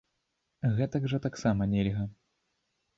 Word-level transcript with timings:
Гэтак 0.79 1.07
жа 1.15 1.21
таксама 1.27 1.71
нельга! 1.77 2.11